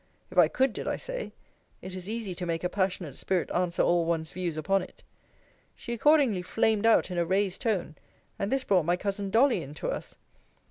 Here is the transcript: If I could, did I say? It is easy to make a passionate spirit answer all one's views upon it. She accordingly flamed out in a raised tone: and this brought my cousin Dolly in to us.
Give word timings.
If 0.31 0.37
I 0.39 0.47
could, 0.47 0.73
did 0.73 0.87
I 0.87 0.95
say? 0.97 1.31
It 1.83 1.95
is 1.95 2.09
easy 2.09 2.33
to 2.33 2.45
make 2.47 2.63
a 2.63 2.69
passionate 2.69 3.15
spirit 3.17 3.51
answer 3.51 3.83
all 3.83 4.03
one's 4.03 4.31
views 4.31 4.57
upon 4.57 4.81
it. 4.81 5.03
She 5.75 5.93
accordingly 5.93 6.41
flamed 6.41 6.87
out 6.87 7.11
in 7.11 7.19
a 7.19 7.23
raised 7.27 7.61
tone: 7.61 7.95
and 8.39 8.51
this 8.51 8.63
brought 8.63 8.85
my 8.87 8.97
cousin 8.97 9.29
Dolly 9.29 9.61
in 9.61 9.75
to 9.75 9.89
us. 9.91 10.15